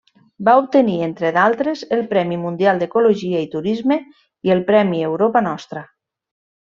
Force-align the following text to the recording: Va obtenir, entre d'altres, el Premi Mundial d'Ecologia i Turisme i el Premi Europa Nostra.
Va 0.45 0.53
obtenir, 0.59 0.93
entre 1.07 1.29
d'altres, 1.35 1.83
el 1.99 2.01
Premi 2.15 2.39
Mundial 2.47 2.81
d'Ecologia 2.83 3.41
i 3.45 3.49
Turisme 3.55 3.99
i 4.49 4.55
el 4.59 4.63
Premi 4.73 5.03
Europa 5.11 5.45
Nostra. 5.53 5.85